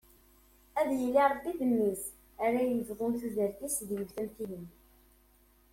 [0.79, 2.03] Ad yili Rebbi d mmi-s
[2.45, 4.67] ara yebḍun tudert-is d yiwet am tihin.